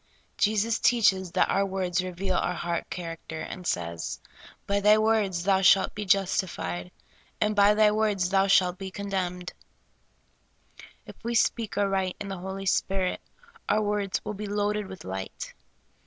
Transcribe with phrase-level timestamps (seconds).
[0.35, 4.19] Jesus teaches that our words reveal our heart character, and says:
[4.65, 6.89] "By thy words thou shalt be justified,
[7.39, 9.53] and by thy words thou shalt be condemned."
[11.05, 13.21] If we speak or write in the Holy Spirit,
[13.69, 15.53] our words will be loaded with light.